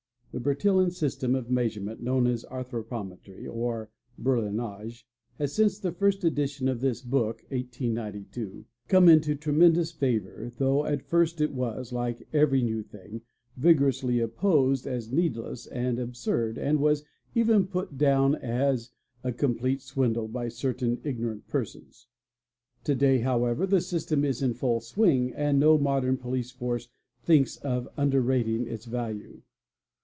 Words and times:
4 0.31 0.39
The 0.39 0.45
Bertillon 0.45 0.89
system 0.91 1.35
of 1.35 1.49
measurement 1.51 2.01
known 2.01 2.25
as" 2.25 2.45
Anthropometry"' 2.49 3.47
Bertillonage'' 4.23 5.03
has, 5.37 5.51
since 5.53 5.77
the 5.77 5.91
first 5.91 6.23
edition 6.23 6.69
of 6.69 6.79
this 6.79 7.01
book 7.01 7.43
(1892), 7.49 8.63
come 8.87 9.09
i 9.09 9.17
tremendous 9.17 9.91
favour 9.91 10.49
though 10.55 10.85
at 10.85 11.01
first 11.01 11.41
it 11.41 11.51
was, 11.51 11.91
like 11.91 12.25
every 12.31 12.61
new 12.63 12.81
thing, 12.81 13.23
vigorou! 13.59 14.23
opposed 14.23 14.87
as 14.87 15.11
needless 15.11 15.67
and 15.67 15.99
absurd 15.99 16.57
and 16.57 16.79
was 16.79 17.03
even 17.35 17.67
put 17.67 17.97
down 17.97 18.33
as 18.35 18.91
a 19.25 19.33
comple 19.33 19.67
dl 19.67 19.71
ANTHROPOMETRY 19.71 19.75
273 19.79 19.79
"swindle 19.79 20.27
by 20.29 20.47
certain 20.47 20.97
ignorant 21.03 21.45
persons. 21.49 22.07
To 22.85 22.95
day 22.95 23.17
however 23.17 23.67
the 23.67 23.81
system 23.81 24.23
is 24.23 24.41
in 24.41 24.53
full 24.53 24.79
swing 24.79 25.33
and 25.33 25.59
no 25.59 25.77
modern 25.77 26.15
police 26.15 26.51
force 26.51 26.87
thinks 27.21 27.57
of 27.57 27.89
underrating 27.97 28.65
its 28.65 28.85
value. 28.85 29.41